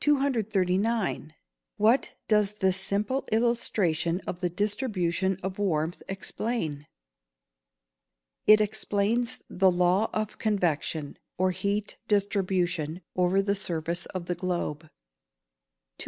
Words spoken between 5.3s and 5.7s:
of